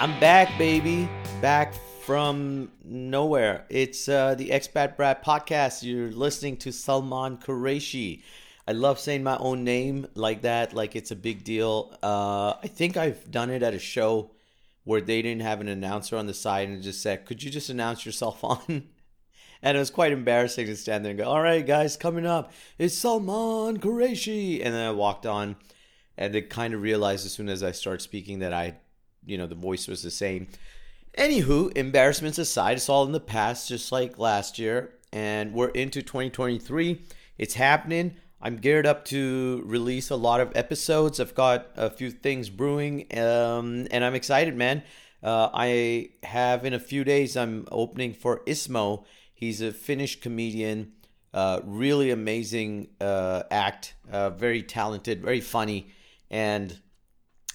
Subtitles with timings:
[0.00, 1.08] I'm back, baby.
[1.42, 3.64] Back from nowhere.
[3.68, 5.82] It's uh, the Expat Brat podcast.
[5.82, 8.22] You're listening to Salman Qureshi.
[8.68, 11.98] I love saying my own name like that, like it's a big deal.
[12.00, 14.30] Uh, I think I've done it at a show
[14.84, 17.68] where they didn't have an announcer on the side and just said, Could you just
[17.68, 18.60] announce yourself on?
[19.62, 22.52] And it was quite embarrassing to stand there and go, All right, guys, coming up,
[22.78, 24.64] it's Salman Qureshi.
[24.64, 25.56] And then I walked on
[26.16, 28.76] and they kind of realized as soon as I started speaking that I,
[29.28, 30.48] you know, the voice was the same.
[31.16, 34.94] Anywho, embarrassments aside, it's all in the past, just like last year.
[35.12, 37.02] And we're into 2023.
[37.38, 38.16] It's happening.
[38.40, 41.18] I'm geared up to release a lot of episodes.
[41.18, 44.82] I've got a few things brewing, um, and I'm excited, man.
[45.22, 49.04] Uh, I have in a few days, I'm opening for Ismo
[49.38, 50.94] He's a Finnish comedian,
[51.32, 55.92] uh, really amazing uh, act, uh, very talented, very funny,
[56.28, 56.76] and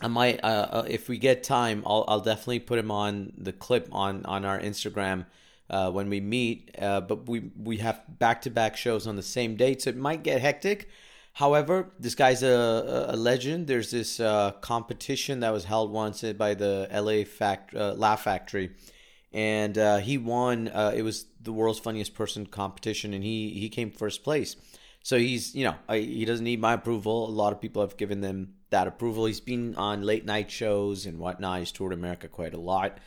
[0.01, 3.53] I might, uh, uh, if we get time, I'll, I'll definitely put him on the
[3.53, 5.25] clip on on our Instagram
[5.69, 6.75] uh, when we meet.
[6.77, 10.23] but we we have back to back shows on the same date, so it might
[10.23, 10.89] get hectic.
[11.33, 13.67] However, this guy's a, a legend.
[13.67, 14.17] There's this
[14.61, 18.71] competition that was held once by the LA Fact Laugh Factory
[19.33, 20.67] and uh, he won.
[20.67, 24.55] Uh, it was the world's funniest person competition, and he he came first place.
[25.01, 27.27] So he's you know he doesn't need my approval.
[27.27, 29.25] A lot of people have given them that approval.
[29.25, 31.59] He's been on late night shows and whatnot.
[31.59, 32.97] He's toured America quite a lot,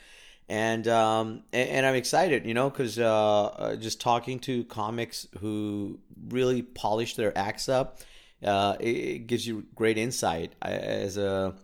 [0.49, 5.27] and um and, and I'm excited, you know, because uh, uh, just talking to comics
[5.41, 8.01] who really polish their acts up,
[8.43, 11.55] uh, it, it gives you great insight as a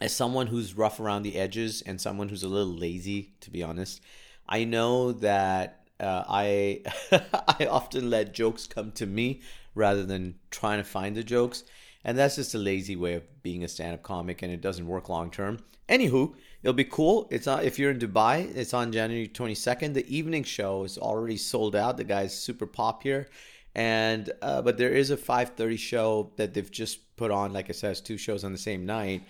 [0.00, 3.62] as someone who's rough around the edges and someone who's a little lazy, to be
[3.62, 4.02] honest,
[4.48, 6.82] I know that uh, I
[7.58, 9.40] I often let jokes come to me
[9.74, 11.64] rather than trying to find the jokes,
[12.06, 15.10] and that's just a lazy way of being a stand-up comic, and it doesn't work
[15.10, 15.58] long term.
[15.90, 17.28] Anywho, it'll be cool.
[17.30, 19.92] It's uh, if you're in Dubai, it's on January 22nd.
[19.92, 21.98] The evening show is already sold out.
[21.98, 23.28] The guy's super pop here,
[23.74, 27.52] and uh, but there is a 5:30 show that they've just put on.
[27.52, 29.22] Like I said, it's two shows on the same night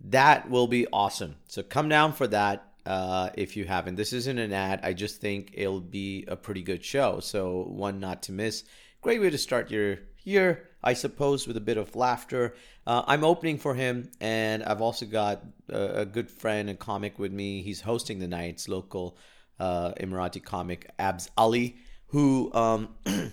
[0.00, 1.36] that will be awesome.
[1.48, 3.96] So come down for that uh, if you haven't.
[3.96, 4.80] This isn't an ad.
[4.82, 7.20] I just think it'll be a pretty good show.
[7.20, 8.64] So one not to miss.
[9.00, 12.54] Great way to start your year, I suppose, with a bit of laughter.
[12.86, 17.18] Uh, I'm opening for him, and I've also got a, a, good friend and comic
[17.18, 17.62] with me.
[17.62, 19.16] He's hosting the nights, local
[19.58, 21.76] uh, Emirati comic Abs Ali,
[22.08, 22.94] who um,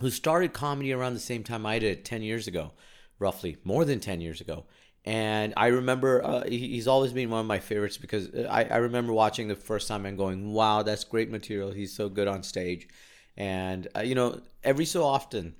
[0.00, 2.72] who started comedy around the same time I did, ten years ago,
[3.18, 4.64] roughly more than ten years ago.
[5.04, 9.14] And I remember uh, he's always been one of my favorites because I, I remember
[9.14, 11.70] watching the first time and going, wow, that's great material.
[11.70, 12.88] He's so good on stage.
[13.34, 15.54] And, uh, you know, every so often,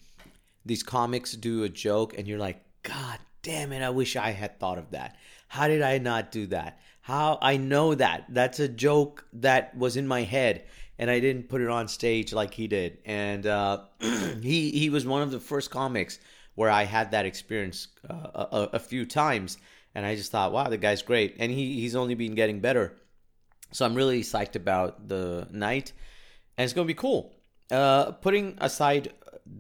[0.65, 4.59] these comics do a joke and you're like, God damn it, I wish I had
[4.59, 5.17] thought of that.
[5.49, 6.81] How did I not do that?
[7.01, 8.27] How I know that.
[8.29, 10.65] That's a joke that was in my head
[10.99, 12.99] and I didn't put it on stage like he did.
[13.05, 16.19] And uh, he, he was one of the first comics
[16.59, 19.59] where I had that experience uh, a, a, few times,
[19.95, 22.97] and I just thought, wow, the guy's great, and he he's only been getting better.
[23.71, 25.93] So I'm really psyched about the night,
[26.57, 27.33] and it's gonna be cool.
[27.71, 29.13] Uh, putting aside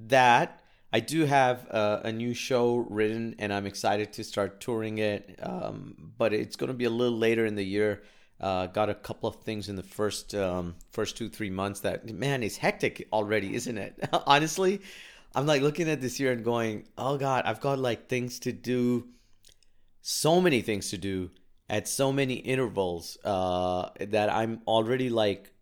[0.08, 0.60] that,
[0.92, 5.38] I do have uh, a new show written, and I'm excited to start touring it.
[5.42, 8.02] Um, but it's gonna be a little later in the year.
[8.40, 12.08] Uh, got a couple of things in the first um, first two three months that
[12.08, 14.08] man is hectic already, isn't it?
[14.26, 14.80] Honestly,
[15.34, 18.52] I'm like looking at this year and going, oh God, I've got like things to
[18.52, 19.08] do,
[20.00, 21.30] so many things to do
[21.68, 25.52] at so many intervals uh, that I'm already like,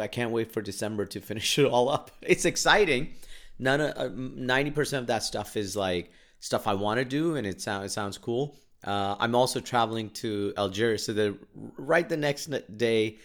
[0.00, 2.10] I can't wait for December to finish it all up.
[2.22, 3.14] It's exciting.
[3.62, 7.36] None of uh, ninety percent of that stuff is like stuff I want to do,
[7.36, 8.56] and it sounds it sounds cool.
[8.84, 11.38] Uh, I'm also traveling to Algeria, so the
[11.76, 13.18] right the next day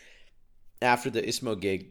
[0.80, 1.88] after the Ismo gig,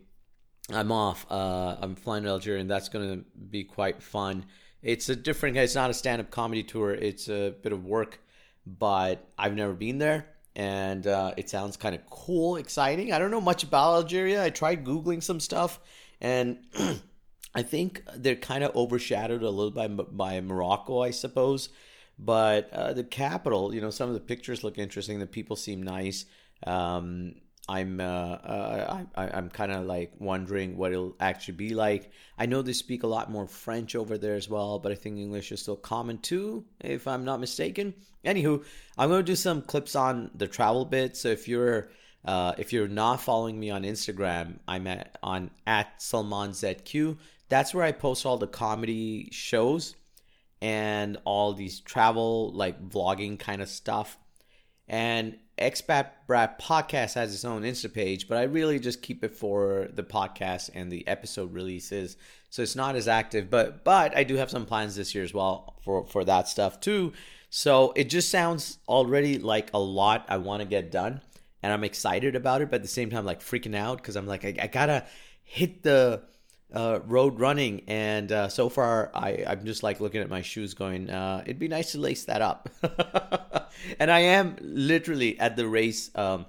[0.73, 1.27] I'm off.
[1.29, 4.45] Uh, I'm flying to Algeria, and that's going to be quite fun.
[4.81, 5.57] It's a different.
[5.57, 6.95] It's not a stand-up comedy tour.
[6.95, 8.21] It's a bit of work,
[8.65, 13.13] but I've never been there, and uh, it sounds kind of cool, exciting.
[13.13, 14.45] I don't know much about Algeria.
[14.45, 15.81] I tried googling some stuff,
[16.21, 16.59] and
[17.57, 21.71] I think they're kind of overshadowed a little by by Morocco, I suppose.
[22.19, 25.19] But uh, the capital, you know, some of the pictures look interesting.
[25.19, 26.27] The people seem nice.
[26.67, 27.37] Um,
[27.67, 32.11] I'm uh, uh, I, I'm kind of like wondering what it'll actually be like.
[32.39, 35.19] I know they speak a lot more French over there as well, but I think
[35.19, 37.95] English is still common too, if I'm not mistaken.
[38.23, 38.65] Anywho,
[38.99, 41.17] I'm gonna do some clips on the travel bit.
[41.17, 41.89] So if you're
[42.27, 47.17] uh, if you're not following me on Instagram, I'm at on at Salman ZQ.
[47.49, 49.95] That's where I post all the comedy shows
[50.61, 54.19] and all these travel like vlogging kind of stuff
[54.89, 59.35] And Expat Brat Podcast has its own Insta page, but I really just keep it
[59.35, 62.17] for the podcast and the episode releases.
[62.51, 65.35] So it's not as active, but but I do have some plans this year as
[65.35, 67.13] well for for that stuff too.
[67.51, 71.21] So it just sounds already like a lot I want to get done,
[71.63, 74.27] and I'm excited about it, but at the same time like freaking out because I'm
[74.27, 75.07] like I, I gotta
[75.43, 76.23] hit the
[76.73, 80.75] uh, road running, and uh, so far I I'm just like looking at my shoes,
[80.75, 82.69] going, uh, it'd be nice to lace that up.
[83.99, 86.11] and I am literally at the race.
[86.15, 86.47] Um,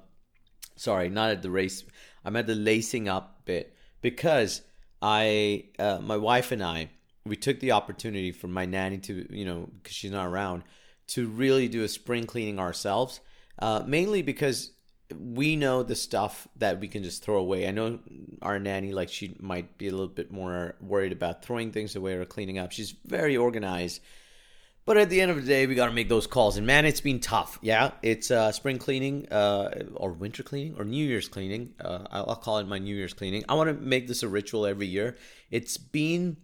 [0.76, 1.84] sorry, not at the race.
[2.26, 4.62] I'm at the lacing up bit because
[5.02, 6.90] I, uh, my wife and I,
[7.26, 10.64] we took the opportunity for my nanny to, you know, because she's not around,
[11.08, 13.20] to really do a spring cleaning ourselves.
[13.60, 14.72] Uh, mainly because
[15.16, 17.68] we know the stuff that we can just throw away.
[17.68, 18.00] I know
[18.42, 22.14] our nanny, like she might be a little bit more worried about throwing things away
[22.14, 22.72] or cleaning up.
[22.72, 24.02] She's very organized.
[24.86, 26.56] But at the end of the day, we got to make those calls.
[26.56, 27.60] And man, it's been tough.
[27.62, 31.74] Yeah, it's uh, spring cleaning uh, or winter cleaning or New Year's cleaning.
[31.80, 33.44] Uh, I'll call it my New Year's cleaning.
[33.50, 35.18] I want to make this a ritual every year.
[35.52, 36.38] It's been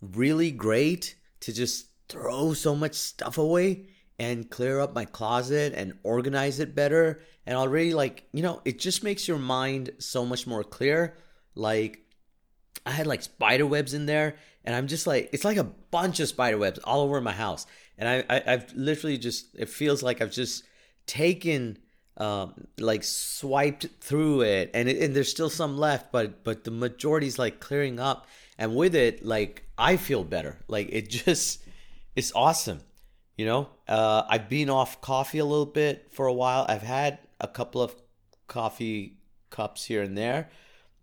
[0.00, 3.86] really great to just throw so much stuff away
[4.18, 7.20] and clear up my closet and organize it better.
[7.46, 11.16] And already like you know it just makes your mind so much more clear.
[11.54, 12.00] Like
[12.86, 16.20] i had like spider webs in there and i'm just like it's like a bunch
[16.20, 17.66] of spider webs all over my house.
[17.96, 20.64] And i, I have literally just it feels like i've just
[21.06, 21.78] taken
[22.16, 26.70] um like swiped through it and it, and there's still some left but but the
[26.70, 28.26] majority's like clearing up.
[28.56, 30.58] And with it like i feel better.
[30.68, 31.62] Like it just
[32.16, 32.80] it's awesome
[33.36, 37.18] you know uh i've been off coffee a little bit for a while i've had
[37.40, 37.94] a couple of
[38.46, 39.16] coffee
[39.50, 40.50] cups here and there,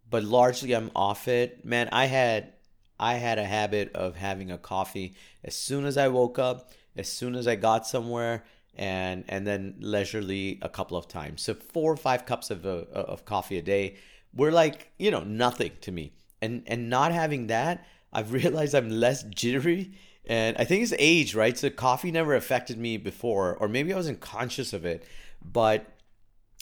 [0.09, 1.63] but largely I'm off it.
[1.65, 2.53] Man, I had
[2.99, 7.07] I had a habit of having a coffee as soon as I woke up, as
[7.07, 8.43] soon as I got somewhere,
[8.75, 11.41] and and then leisurely a couple of times.
[11.41, 13.95] So four or five cups of uh, of coffee a day
[14.33, 16.13] were like you know nothing to me.
[16.41, 19.91] And and not having that, I've realized I'm less jittery.
[20.25, 21.57] And I think it's age, right?
[21.57, 25.03] So coffee never affected me before, or maybe I wasn't conscious of it.
[25.43, 25.87] But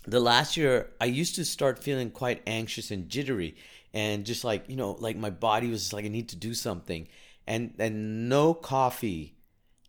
[0.06, 3.56] the last year I used to start feeling quite anxious and jittery
[3.94, 7.08] and just like, you know, like my body was like I need to do something.
[7.46, 9.36] And and no coffee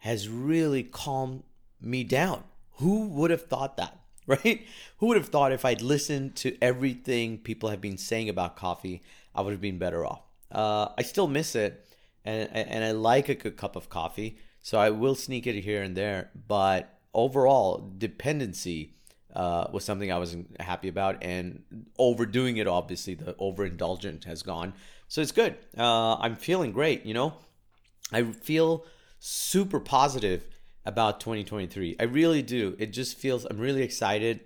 [0.01, 1.43] has really calmed
[1.81, 2.45] me down.
[2.79, 3.97] Who would have thought that?
[4.27, 4.65] Right?
[4.99, 9.03] Who would have thought if I'd listened to everything people have been saying about coffee,
[9.35, 10.30] I would have been better off.
[10.51, 11.87] Uh, I still miss it,
[12.25, 15.83] and and I like a good cup of coffee, so I will sneak it here
[15.83, 16.31] and there.
[16.49, 18.95] But overall, dependency
[19.35, 21.63] uh, was something I wasn't happy about, and
[21.99, 24.75] overdoing it, obviously, the overindulgent has gone.
[25.09, 25.57] So it's good.
[25.77, 27.35] Uh, I'm feeling great, you know?
[28.13, 28.87] I feel
[29.19, 30.47] super positive
[30.85, 31.97] about 2023.
[32.01, 32.77] I really do.
[32.79, 34.41] It just feels, I'm really excited.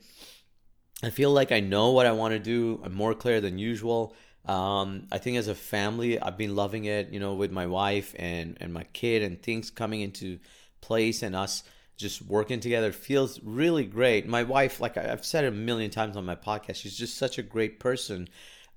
[1.03, 2.81] I feel like I know what I want to do.
[2.85, 4.15] I'm more clear than usual.
[4.47, 8.15] Um, I think as a family, I've been loving it, you know, with my wife
[8.19, 10.39] and, and my kid and things coming into
[10.81, 11.63] place and us
[11.97, 14.27] just working together feels really great.
[14.27, 17.43] My wife, like I've said a million times on my podcast, she's just such a
[17.43, 18.29] great person.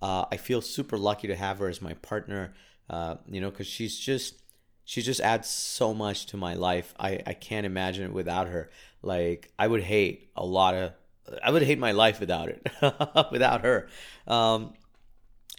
[0.02, 2.54] Uh, I feel super lucky to have her as my partner.
[2.90, 4.42] Uh, you know, because she's just
[4.86, 6.94] she just adds so much to my life.
[7.00, 8.70] I I can't imagine it without her.
[9.02, 10.94] Like I would hate a lot of
[11.44, 12.66] I would hate my life without it,
[13.32, 13.90] without her.
[14.28, 14.74] Um,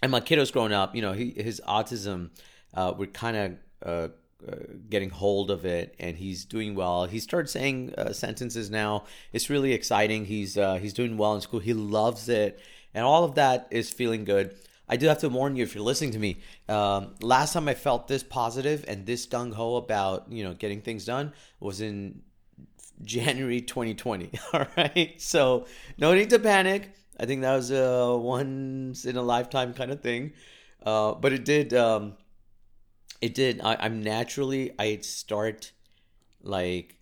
[0.01, 0.95] and my kiddo's growing up.
[0.95, 2.29] You know, he, his autism
[2.73, 4.07] uh, would kind of uh,
[4.47, 4.55] uh,
[4.89, 7.05] getting hold of it and he's doing well.
[7.05, 9.03] He started saying uh, sentences now.
[9.33, 10.25] It's really exciting.
[10.25, 11.59] He's uh, he's doing well in school.
[11.59, 12.59] He loves it,
[12.93, 14.55] and all of that is feeling good.
[14.87, 16.39] I do have to warn you if you're listening to me.
[16.67, 20.81] Um, last time I felt this positive and this gung ho about you know getting
[20.81, 22.21] things done was in
[23.03, 24.31] January 2020.
[24.53, 26.93] All right, so no need to panic.
[27.19, 30.33] I think that was a once in a lifetime kind of thing,
[30.85, 31.73] uh, but it did.
[31.73, 32.13] Um,
[33.21, 33.59] it did.
[33.61, 35.73] I, am naturally I start
[36.41, 36.95] like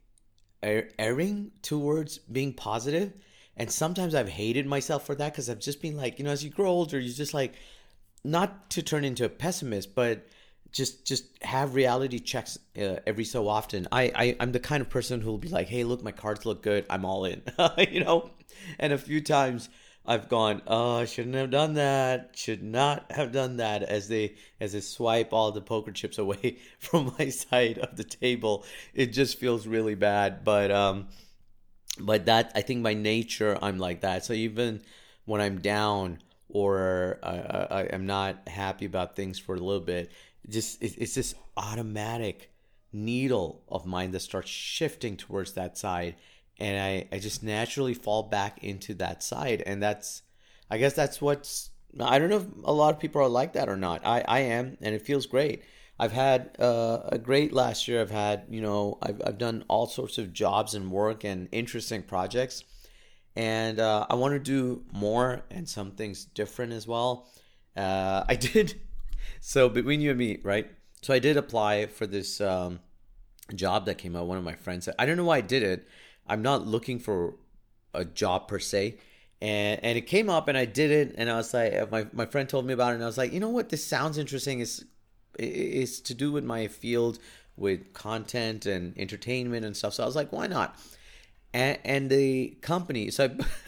[0.66, 3.14] er- erring towards being positive,
[3.56, 6.44] and sometimes I've hated myself for that because I've just been like, you know, as
[6.44, 7.54] you grow older, you just like
[8.24, 10.28] not to turn into a pessimist, but
[10.72, 13.88] just just have reality checks uh, every so often.
[13.92, 16.46] I, I I'm the kind of person who will be like, hey, look, my cards
[16.46, 17.44] look good, I'm all in,
[17.92, 18.32] you know,
[18.80, 19.70] and a few times
[20.08, 22.32] I've gone, oh, I shouldn't have done that.
[22.34, 23.84] Should not have done that.
[23.84, 28.06] As they as they swipe all the poker chips away from my side of the
[28.06, 30.46] table, it just feels really bad.
[30.46, 31.08] But um,
[32.00, 34.24] but that I think by nature I'm like that.
[34.24, 34.82] So even
[35.26, 40.12] when I'm down or I, I, I'm not happy about things for a little bit,
[40.50, 42.52] just it, it's this automatic
[42.94, 46.16] needle of mine that starts shifting towards that side
[46.60, 49.64] and I, I just naturally fall back into that side.
[49.66, 50.24] And that's
[50.70, 53.70] i guess that's what's i don't know if a lot of people are like that
[53.70, 54.06] or not.
[54.06, 55.64] I, I am and it feels great.
[56.00, 58.02] I've had uh, a great last year.
[58.02, 62.04] I've had you know I've, I've done all sorts of jobs and work and interesting
[62.04, 62.64] projects.
[63.36, 67.30] And uh, i want to do more and some things different as well.
[67.76, 68.82] Uh, i did
[69.40, 70.68] so between you and me right?
[71.02, 72.80] So i did apply for this um,
[73.56, 75.64] job that came out one of my friends said i don't know why i did
[75.64, 75.88] it
[76.28, 77.36] I'm not looking for
[77.94, 78.98] a job per se.
[79.42, 82.26] And and it came up and I did it and I was like my, my
[82.26, 84.60] friend told me about it and I was like, you know what, this sounds interesting.
[84.60, 84.84] It's
[85.38, 87.20] it's to do with my field
[87.56, 89.94] with content and entertainment and stuff.
[89.94, 90.76] So I was like, why not?
[91.54, 93.36] And and the company, so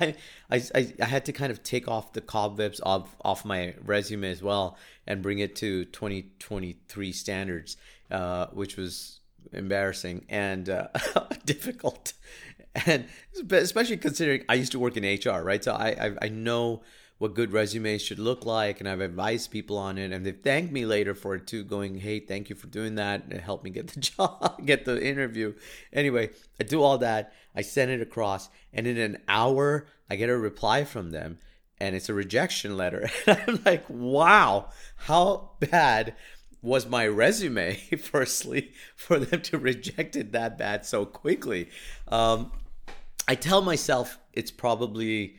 [0.00, 0.14] I,
[0.50, 4.28] I, I, I had to kind of take off the cobwebs off, off my resume
[4.30, 4.76] as well
[5.06, 7.76] and bring it to 2023 standards,
[8.10, 9.20] uh, which was
[9.52, 10.88] embarrassing and uh,
[11.44, 12.12] difficult.
[12.86, 13.06] And
[13.50, 15.62] especially considering i used to work in hr right?
[15.62, 16.82] So I, I, I know
[17.18, 20.72] what good resumes should look like and i've advised people on it and they've thanked
[20.72, 23.22] me later for it too going hey thank you for doing that.
[23.30, 25.54] It helped me get the job get the interview.
[25.92, 27.32] Anyway i do all that.
[27.54, 31.38] I send it across and in an hour i get a reply from them
[31.78, 33.08] and it's a rejection letter.
[33.26, 36.14] And i'm like wow how bad
[36.64, 41.68] was my resume firstly for them to reject it that bad so quickly.
[42.08, 42.50] Um,
[43.28, 45.36] i tell myself it's probably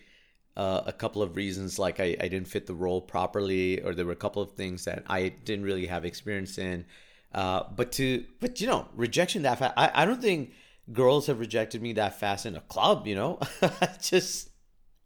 [0.57, 4.05] uh, a couple of reasons like I, I didn't fit the role properly or there
[4.05, 6.85] were a couple of things that i didn't really have experience in.
[7.33, 10.53] Uh, but to but you know rejection that fast I, I don't think
[10.93, 13.39] girls have rejected me that fast in a club you know?
[14.01, 14.49] Just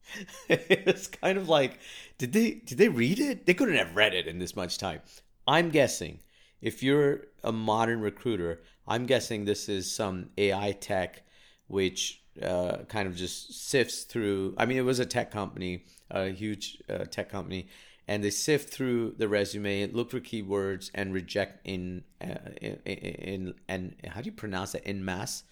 [0.50, 1.80] it's kind of like
[2.18, 3.46] did they did they read it?
[3.46, 5.02] They couldn't have read it in this much time
[5.50, 6.20] I'm guessing
[6.62, 11.24] if you're a modern recruiter, I'm guessing this is some AI tech
[11.66, 14.54] which uh, kind of just sifts through.
[14.58, 17.68] I mean, it was a tech company, a huge uh, tech company,
[18.08, 23.54] and they sift through the resume, look for keywords, and reject in uh, in, in,
[23.68, 25.44] and how do you pronounce it in mass.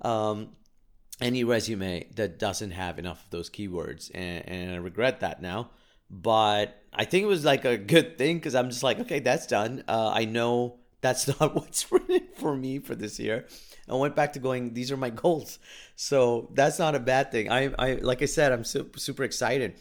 [0.00, 0.50] Um,
[1.20, 5.70] any resume that doesn't have enough of those keywords, and, and I regret that now
[6.12, 9.46] but I think it was like a good thing because I'm just like, okay, that's
[9.46, 9.82] done.
[9.88, 13.46] Uh, I know that's not what's written for me for this year.
[13.88, 14.74] I went back to going.
[14.74, 15.58] These are my goals,
[15.96, 17.50] so that's not a bad thing.
[17.50, 19.74] I, I like I said, I'm super, super excited.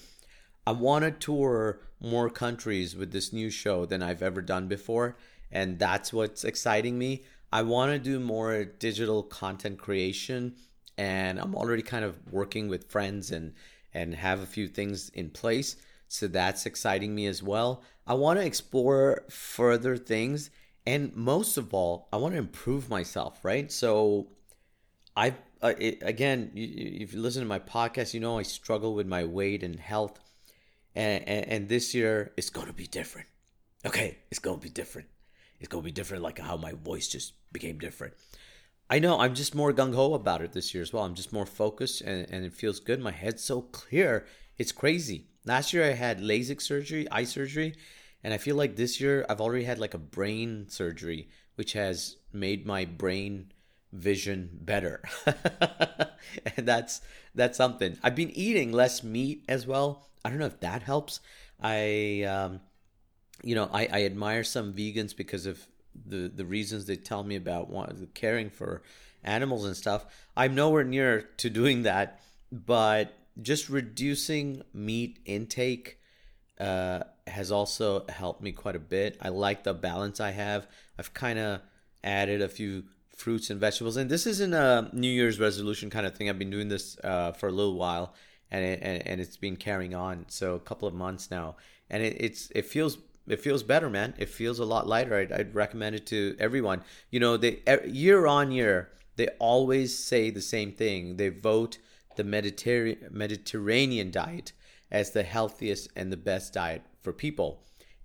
[0.65, 5.17] I want to tour more countries with this new show than I've ever done before,
[5.51, 7.23] and that's what's exciting me.
[7.53, 10.55] I want to do more digital content creation,
[10.97, 13.53] and I'm already kind of working with friends and
[13.93, 15.75] and have a few things in place
[16.11, 17.83] so that's exciting me as well.
[18.05, 20.49] I want to explore further things.
[20.85, 23.71] And most of all, I want to improve myself, right?
[23.71, 24.27] So
[25.15, 26.67] I, uh, again, you,
[26.99, 30.19] if you listen to my podcast, you know I struggle with my weight and health.
[30.95, 33.29] And, and, and this year, it's going to be different.
[33.85, 35.07] Okay, it's going to be different.
[35.61, 38.15] It's going to be different, like how my voice just became different.
[38.89, 41.05] I know I'm just more gung ho about it this year as well.
[41.05, 42.99] I'm just more focused and, and it feels good.
[42.99, 44.25] My head's so clear.
[44.57, 45.30] It's crazy.
[45.45, 47.75] Last year I had LASIK surgery, eye surgery,
[48.23, 52.17] and I feel like this year I've already had like a brain surgery, which has
[52.31, 53.51] made my brain
[53.91, 55.01] vision better.
[55.25, 57.01] and that's
[57.33, 57.97] that's something.
[58.03, 60.07] I've been eating less meat as well.
[60.23, 61.19] I don't know if that helps.
[61.59, 62.61] I um
[63.43, 65.65] you know, I, I admire some vegans because of
[66.05, 67.73] the the reasons they tell me about
[68.13, 68.83] caring for
[69.23, 70.05] animals and stuff.
[70.37, 72.21] I'm nowhere near to doing that,
[72.51, 75.99] but just reducing meat intake
[76.59, 79.17] uh, has also helped me quite a bit.
[79.21, 80.67] I like the balance I have.
[80.97, 81.61] I've kind of
[82.03, 82.83] added a few
[83.15, 86.29] fruits and vegetables, and this isn't a New Year's resolution kind of thing.
[86.29, 88.13] I've been doing this uh, for a little while,
[88.49, 90.25] and it, and, and it's been carrying on.
[90.27, 91.55] So a couple of months now,
[91.89, 94.13] and it, it's it feels it feels better, man.
[94.17, 95.15] It feels a lot lighter.
[95.15, 96.83] I'd, I'd recommend it to everyone.
[97.09, 101.17] You know, they year on year they always say the same thing.
[101.17, 101.77] They vote
[102.21, 104.53] the Mediterranean Mediterranean diet
[104.91, 107.63] as the healthiest and the best diet for people.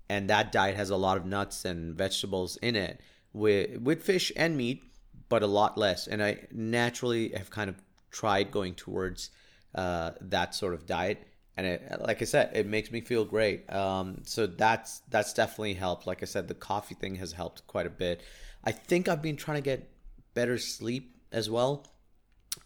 [0.08, 3.00] And that diet has a lot of nuts and vegetables in it
[3.32, 4.85] with with fish and meat,
[5.28, 6.06] but a lot less.
[6.06, 7.76] And I naturally have kind of
[8.11, 9.30] tried going towards
[9.75, 11.18] uh, that sort of diet.
[11.58, 13.70] And it, like I said, it makes me feel great.
[13.73, 16.06] Um, so that's that's definitely helped.
[16.06, 18.23] Like I said, the coffee thing has helped quite a bit.
[18.64, 19.90] I think I've been trying to get
[20.35, 21.85] better sleep as well.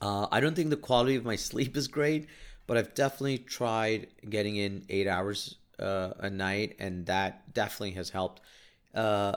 [0.00, 2.28] Uh, I don't think the quality of my sleep is great,
[2.66, 8.10] but I've definitely tried getting in eight hours uh, a night, and that definitely has
[8.10, 8.40] helped.
[8.94, 9.36] Uh,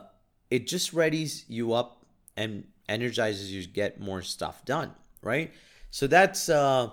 [0.50, 2.06] it just readies you up
[2.36, 4.92] and energizes you to get more stuff done,
[5.22, 5.52] right?
[5.92, 6.90] So that's uh,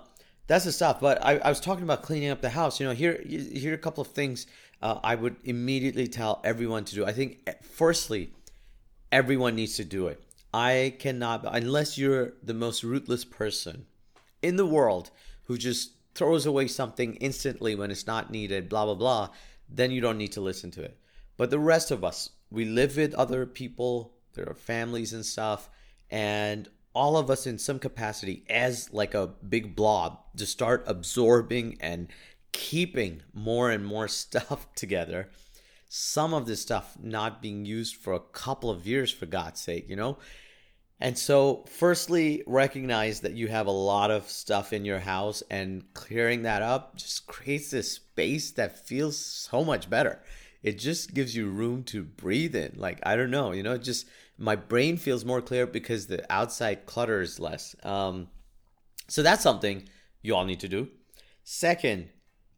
[0.47, 0.99] that's the stuff.
[0.99, 2.79] But I, I was talking about cleaning up the house.
[2.79, 4.47] You know, here here are a couple of things
[4.81, 7.05] uh, I would immediately tell everyone to do.
[7.05, 8.31] I think eh, firstly,
[9.11, 10.21] everyone needs to do it.
[10.53, 13.85] I cannot unless you're the most ruthless person
[14.41, 15.11] in the world
[15.43, 19.29] who just throws away something instantly when it's not needed, blah blah blah.
[19.69, 20.97] Then you don't need to listen to it.
[21.37, 25.69] But the rest of us, we live with other people, there are families and stuff,
[26.09, 31.77] and all of us in some capacity as like a big blob to start absorbing
[31.79, 32.09] and
[32.51, 35.29] keeping more and more stuff together
[35.93, 39.89] some of this stuff not being used for a couple of years for god's sake
[39.89, 40.17] you know
[40.99, 45.83] and so firstly recognize that you have a lot of stuff in your house and
[45.93, 50.21] clearing that up just creates this space that feels so much better
[50.63, 54.07] it just gives you room to breathe in like i don't know you know just
[54.41, 57.75] my brain feels more clear because the outside clutter is less.
[57.83, 58.27] Um,
[59.07, 59.87] so that's something
[60.23, 60.89] you all need to do.
[61.43, 62.09] Second,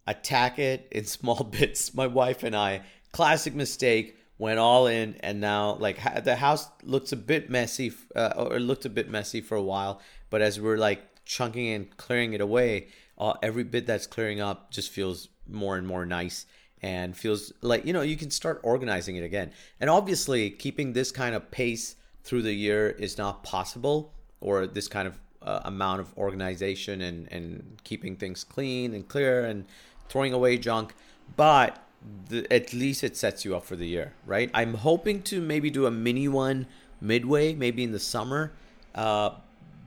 [0.08, 1.94] attack it in small bits.
[1.94, 7.13] My wife and I, classic mistake, went all in, and now like the house looks
[7.13, 10.01] a bit messy, uh, or it looked a bit messy for a while.
[10.29, 14.72] But as we're like chunking and clearing it away, uh, every bit that's clearing up
[14.72, 16.46] just feels more and more nice
[16.82, 21.12] and feels like you know you can start organizing it again and obviously keeping this
[21.12, 26.00] kind of pace through the year is not possible or this kind of uh, amount
[26.00, 29.65] of organization and and keeping things clean and clear and
[30.10, 30.93] throwing away junk
[31.36, 31.83] but
[32.30, 35.70] the, at least it sets you up for the year right i'm hoping to maybe
[35.70, 36.66] do a mini one
[37.00, 38.52] midway maybe in the summer
[38.96, 39.32] uh,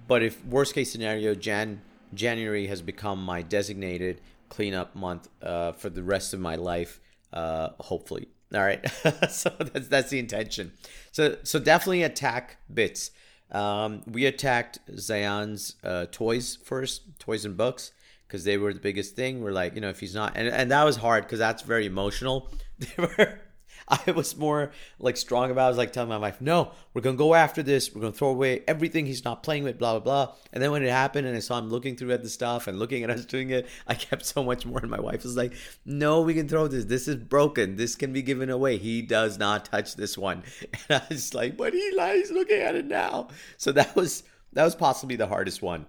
[0.08, 1.80] but if worst case scenario jan
[2.14, 7.00] january has become my designated cleanup month uh, for the rest of my life,
[7.32, 8.28] uh, hopefully.
[8.54, 8.88] All right,
[9.30, 10.72] so that's that's the intention.
[11.10, 13.10] So so definitely attack bits.
[13.50, 17.92] Um, we attacked Zayan's uh, toys first, toys and books,
[18.26, 19.42] because they were the biggest thing.
[19.42, 21.86] We're like, you know, if he's not, and, and that was hard because that's very
[21.86, 22.50] emotional.
[22.78, 23.40] They were
[23.88, 25.62] I was more like strong about.
[25.62, 25.66] It.
[25.66, 27.94] I was like telling my wife, "No, we're gonna go after this.
[27.94, 30.34] We're gonna throw away everything he's not playing with." Blah blah blah.
[30.52, 32.78] And then when it happened, and I saw him looking through at the stuff and
[32.78, 34.80] looking at us doing it, I kept so much more.
[34.80, 36.86] And my wife was like, "No, we can throw this.
[36.86, 37.76] This is broken.
[37.76, 38.76] This can be given away.
[38.76, 40.42] He does not touch this one."
[40.88, 44.64] And I was like, "But he lies looking at it now." So that was that
[44.64, 45.86] was possibly the hardest one.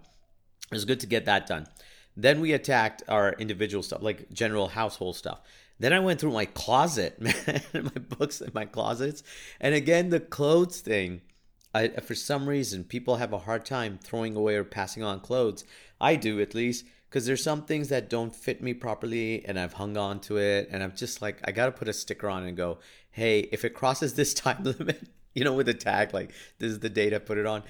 [0.72, 1.66] It was good to get that done.
[2.18, 5.40] Then we attacked our individual stuff, like general household stuff.
[5.80, 9.22] Then I went through my closet, man, my books in my closets.
[9.62, 11.22] And again, the clothes thing.
[11.76, 15.64] I, for some reason, people have a hard time throwing away or passing on clothes.
[16.02, 19.74] I do, at least, because there's some things that don't fit me properly and I've
[19.74, 20.70] hung on to it.
[20.72, 22.80] And I'm just like, I got to put a sticker on and go,
[23.12, 26.80] hey, if it crosses this time limit, you know, with a tag, like this is
[26.80, 27.62] the date I put it on.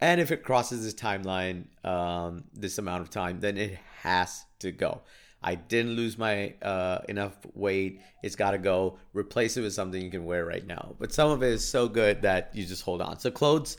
[0.00, 4.72] And if it crosses this timeline, um, this amount of time, then it has to
[4.72, 5.02] go.
[5.42, 8.00] I didn't lose my uh, enough weight.
[8.22, 8.98] It's got to go.
[9.12, 10.96] Replace it with something you can wear right now.
[10.98, 13.18] But some of it is so good that you just hold on.
[13.20, 13.78] So clothes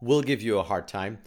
[0.00, 1.18] will give you a hard time.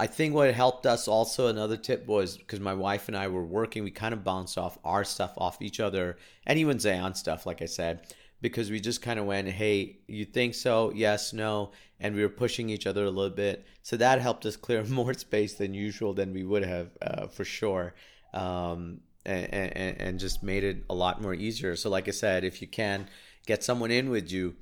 [0.00, 3.44] I think what helped us also another tip was because my wife and I were
[3.44, 7.62] working, we kind of bounced off our stuff off each other and even stuff, like
[7.62, 10.92] I said, because we just kind of went, hey, you think so?
[10.94, 11.72] Yes, no.
[12.00, 13.66] And we were pushing each other a little bit.
[13.82, 17.44] So that helped us clear more space than usual than we would have uh, for
[17.44, 17.94] sure.
[18.32, 21.76] Um, and, and, and just made it a lot more easier.
[21.76, 23.08] So, like I said, if you can
[23.46, 24.54] get someone in with you,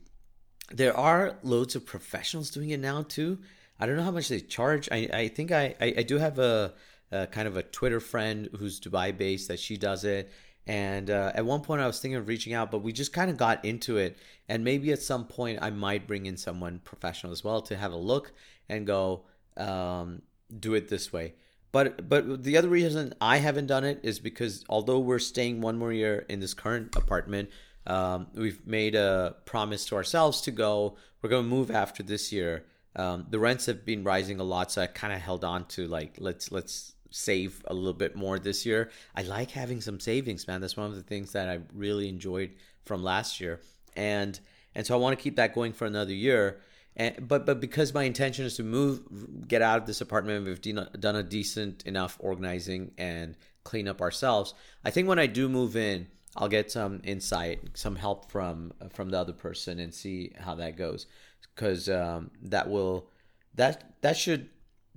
[0.70, 3.38] there are loads of professionals doing it now too.
[3.78, 4.88] I don't know how much they charge.
[4.90, 6.74] I, I think I, I, I do have a,
[7.12, 10.32] a, kind of a Twitter friend who's Dubai based that she does it.
[10.66, 13.30] And uh, at one point, I was thinking of reaching out, but we just kind
[13.30, 14.18] of got into it.
[14.48, 17.92] And maybe at some point, I might bring in someone professional as well to have
[17.92, 18.32] a look
[18.68, 19.24] and go
[19.56, 20.22] um,
[20.58, 21.34] do it this way.
[21.72, 25.76] But but the other reason I haven't done it is because although we're staying one
[25.76, 27.50] more year in this current apartment,
[27.86, 30.96] um, we've made a promise to ourselves to go.
[31.20, 32.64] We're going to move after this year.
[32.94, 35.86] Um, the rents have been rising a lot, so I kind of held on to
[35.86, 38.90] like let's let's save a little bit more this year.
[39.14, 40.60] I like having some savings, man.
[40.60, 42.50] That's one of the things that I really enjoyed
[42.84, 43.60] from last year,
[43.96, 44.38] and
[44.74, 46.60] and so I want to keep that going for another year.
[46.94, 49.00] And, but but because my intention is to move,
[49.48, 54.54] get out of this apartment, we've done a decent enough organizing and clean up ourselves.
[54.84, 59.08] I think when I do move in, I'll get some insight, some help from from
[59.10, 61.06] the other person, and see how that goes,
[61.54, 63.08] because um, that will
[63.54, 64.50] that that should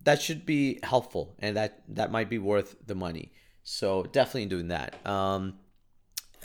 [0.04, 3.32] that should be helpful, and that that might be worth the money.
[3.64, 4.96] So definitely doing that.
[5.06, 5.60] Um,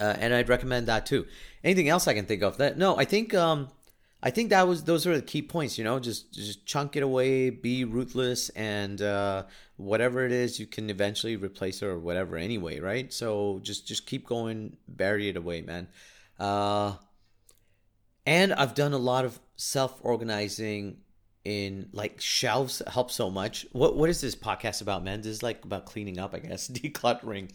[0.01, 1.27] uh, and I'd recommend that too.
[1.63, 2.57] Anything else I can think of?
[2.59, 3.69] That no, I think um,
[4.23, 5.79] I think that was those are the key points.
[5.79, 9.45] You know, just just chunk it away, be ruthless, and uh,
[9.77, 13.13] whatever it is, you can eventually replace it or whatever anyway, right?
[13.13, 15.89] So just just keep going, bury it away, man.
[16.39, 16.95] Uh,
[18.27, 20.99] and I've done a lot of self organizing
[21.45, 23.67] in like shelves help so much.
[23.73, 25.21] What what is this podcast about, man?
[25.21, 27.51] This is like about cleaning up, I guess, decluttering.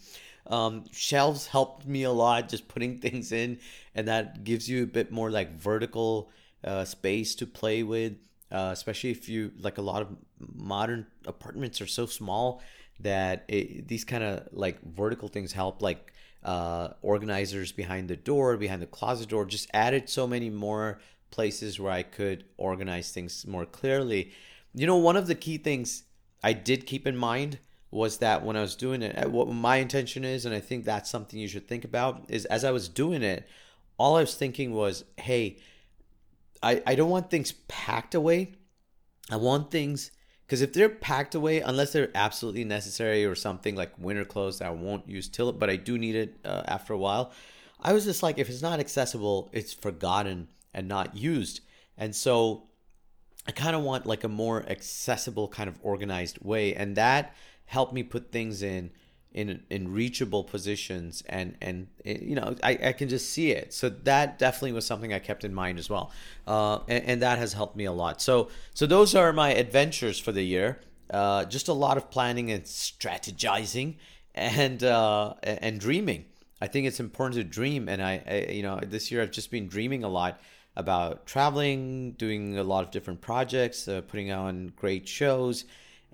[0.46, 3.58] Um, shelves helped me a lot, just putting things in,
[3.94, 6.30] and that gives you a bit more like vertical
[6.64, 8.14] uh, space to play with.
[8.52, 10.08] Uh, especially if you like a lot of
[10.40, 12.60] modern apartments are so small
[12.98, 18.56] that it, these kind of like vertical things help like uh, organizers behind the door
[18.56, 21.00] behind the closet door just added so many more
[21.30, 24.32] places where i could organize things more clearly
[24.74, 26.04] you know one of the key things
[26.42, 27.58] i did keep in mind
[27.90, 31.10] was that when i was doing it what my intention is and i think that's
[31.10, 33.48] something you should think about is as i was doing it
[33.98, 35.56] all i was thinking was hey
[36.62, 38.52] I, I don't want things packed away.
[39.30, 40.10] I want things
[40.46, 44.66] because if they're packed away, unless they're absolutely necessary or something like winter clothes that
[44.66, 47.32] I won't use till, but I do need it uh, after a while.
[47.80, 51.60] I was just like, if it's not accessible, it's forgotten and not used.
[51.96, 52.64] And so
[53.46, 56.74] I kind of want like a more accessible kind of organized way.
[56.74, 57.34] And that
[57.66, 58.90] helped me put things in
[59.32, 63.88] in in reachable positions and and you know I, I can just see it so
[63.88, 66.10] that definitely was something i kept in mind as well
[66.48, 70.18] uh, and, and that has helped me a lot so so those are my adventures
[70.18, 70.80] for the year
[71.10, 73.96] uh, just a lot of planning and strategizing
[74.34, 76.24] and uh, and dreaming
[76.60, 79.50] i think it's important to dream and I, I you know this year i've just
[79.50, 80.40] been dreaming a lot
[80.76, 85.64] about traveling doing a lot of different projects uh, putting on great shows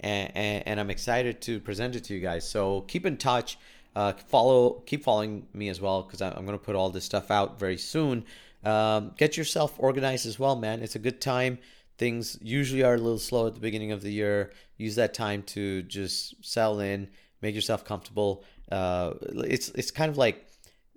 [0.01, 2.49] and, and, and I'm excited to present it to you guys.
[2.49, 3.59] So keep in touch.
[3.95, 7.31] Uh, follow, keep following me as well because I'm going to put all this stuff
[7.31, 8.25] out very soon.
[8.63, 10.83] Um, get yourself organized as well, man.
[10.83, 11.59] It's a good time.
[11.97, 14.53] Things usually are a little slow at the beginning of the year.
[14.77, 17.09] Use that time to just settle in,
[17.41, 18.45] make yourself comfortable.
[18.71, 20.47] Uh, it's it's kind of like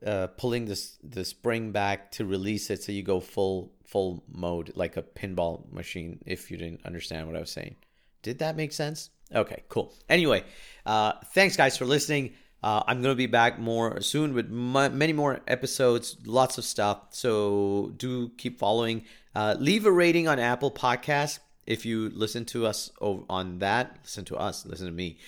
[0.06, 4.72] uh, pulling this the spring back to release it, so you go full full mode
[4.76, 6.20] like a pinball machine.
[6.26, 7.76] If you didn't understand what I was saying.
[8.22, 9.10] Did that make sense?
[9.34, 9.94] Okay, cool.
[10.10, 10.44] Anyway,
[10.86, 12.34] uh, thanks guys for listening.
[12.62, 16.66] Uh, I'm going to be back more soon with m- many more episodes, lots of
[16.66, 17.08] stuff.
[17.12, 19.06] So do keep following.
[19.34, 24.00] Uh, leave a rating on Apple Podcasts if you listen to us on that.
[24.04, 25.20] Listen to us, listen to me.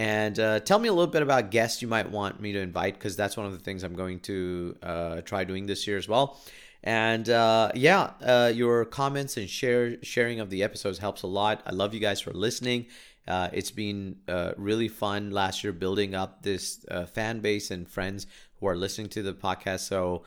[0.00, 2.94] And uh, tell me a little bit about guests you might want me to invite
[2.94, 6.08] because that's one of the things I'm going to uh, try doing this year as
[6.08, 6.40] well.
[6.82, 11.62] And uh, yeah, uh, your comments and share sharing of the episodes helps a lot.
[11.66, 12.86] I love you guys for listening.
[13.28, 16.82] Uh, it's been uh, really fun last year building up this
[17.12, 18.26] fan base and friends
[18.58, 19.80] who are listening to the podcast.
[19.80, 20.22] So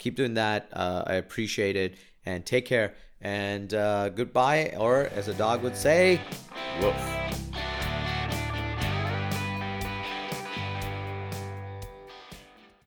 [0.00, 0.68] keep doing that.
[0.74, 1.96] I appreciate it.
[2.26, 2.92] And take care.
[3.22, 6.20] And goodbye, or as a dog would say,
[6.82, 7.73] woof.